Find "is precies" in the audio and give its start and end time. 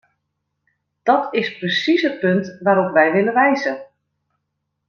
1.33-2.01